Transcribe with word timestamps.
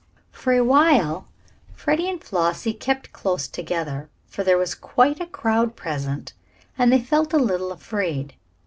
For 0.31 0.53
a 0.53 0.63
while 0.63 1.27
Freddie 1.75 2.09
and 2.09 2.19
Flossie 2.23 2.73
kept 2.73 3.13
close 3.13 3.47
together, 3.47 4.09
for 4.25 4.43
there 4.43 4.57
was 4.57 4.73
quite 4.73 5.19
a 5.21 5.27
crowd 5.27 5.75
present 5.75 6.33
and 6.75 6.91
they 6.91 6.99
felt 7.01 7.33
a 7.33 7.37
little 7.37 7.71
afraid. 7.71 8.33